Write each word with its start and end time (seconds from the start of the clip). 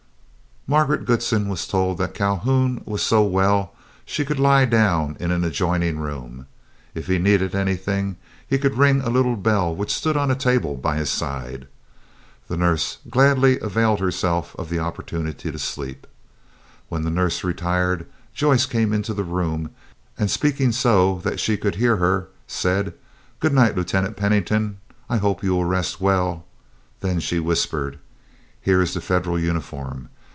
Margaret 0.67 1.05
Goodsen 1.05 1.49
was 1.49 1.67
told 1.67 1.97
that 1.97 2.11
as 2.11 2.15
Calhoun 2.17 2.83
was 2.85 3.01
so 3.01 3.23
well, 3.25 3.73
she 4.05 4.23
could 4.23 4.39
lie 4.39 4.63
down 4.63 5.17
in 5.19 5.31
an 5.31 5.43
adjoining 5.43 5.97
room. 5.97 6.45
If 6.93 7.07
he 7.07 7.17
needed 7.17 7.55
anything, 7.55 8.15
he 8.47 8.59
could 8.59 8.77
ring 8.77 9.01
a 9.01 9.09
little 9.09 9.35
bell 9.35 9.75
which 9.75 9.91
stood 9.93 10.15
on 10.15 10.29
a 10.29 10.35
table 10.35 10.77
by 10.77 10.97
his 10.97 11.09
side. 11.09 11.67
The 12.47 12.55
nurse 12.57 12.99
gladly 13.09 13.59
availed 13.59 13.99
herself 13.99 14.55
of 14.57 14.69
the 14.69 14.77
opportunity 14.77 15.51
to 15.51 15.57
sleep. 15.57 16.05
When 16.89 17.01
the 17.05 17.09
nurse 17.09 17.43
retired 17.43 18.05
Joyce 18.35 18.67
came 18.67 18.93
into 18.93 19.15
the 19.15 19.23
room, 19.25 19.71
and 20.15 20.29
speaking 20.29 20.71
so 20.71 21.19
that 21.23 21.39
she 21.39 21.57
could 21.57 21.75
hear 21.75 21.97
her, 21.97 22.27
said, 22.47 22.93
"Good 23.39 23.53
night, 23.53 23.75
Lieutenant 23.75 24.15
Pennington; 24.15 24.77
I 25.09 25.17
hope 25.17 25.43
you 25.43 25.53
will 25.55 25.65
rest 25.65 25.99
well." 25.99 26.45
Then 26.99 27.19
she 27.19 27.39
whispered, 27.39 27.97
"Here 28.61 28.79
is 28.81 28.93
the 28.93 29.01
Federal 29.01 29.39
uniform. 29.39 30.07